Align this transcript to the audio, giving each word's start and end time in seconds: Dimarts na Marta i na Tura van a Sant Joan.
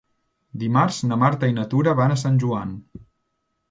Dimarts 0.63 1.03
na 1.11 1.19
Marta 1.25 1.51
i 1.53 1.57
na 1.59 1.69
Tura 1.75 1.97
van 2.03 2.17
a 2.17 2.19
Sant 2.27 2.45
Joan. 2.47 2.77